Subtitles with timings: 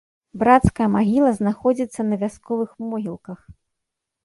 [0.43, 3.39] Брацкая магіла знаходзіцца на вясковых могілках.